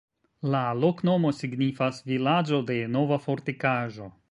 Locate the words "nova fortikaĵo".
2.97-4.13